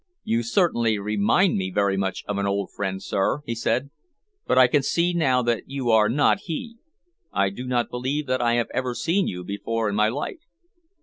[0.23, 3.91] "You certainly remind me very much of an old friend, sir," he said,
[4.47, 6.77] "but I can see now that you are not he.
[7.31, 10.41] I do not believe that I have ever seen you before in my life."